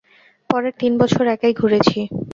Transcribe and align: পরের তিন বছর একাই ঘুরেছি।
পরের 0.49 0.73
তিন 0.79 0.93
বছর 1.01 1.23
একাই 1.27 1.53
ঘুরেছি। 1.53 1.99